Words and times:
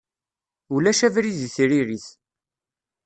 Ulac 0.73 0.99
abrid 1.07 1.39
i 1.47 1.49
tririt. 1.55 2.07